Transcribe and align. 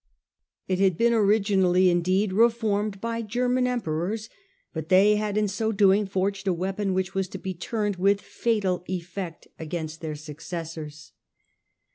It 0.67 0.79
had 0.79 0.97
been 0.97 1.13
originally, 1.13 1.91
indeed, 1.91 2.33
reformed 2.33 2.99
by 2.99 3.21
German 3.21 3.67
emperors, 3.67 4.29
but 4.73 4.89
they 4.89 5.15
had 5.17 5.37
in 5.37 5.47
so 5.47 5.71
doing 5.71 6.07
forged 6.07 6.47
a 6.47 6.53
weapon 6.55 6.95
which 6.95 7.13
was 7.13 7.27
to 7.27 7.37
be 7.37 7.53
turned 7.53 7.97
with 7.97 8.19
fatal 8.19 8.83
efiect 8.89 9.45
against 9.59 10.01
their 10.01 10.15
successors. 10.15 11.11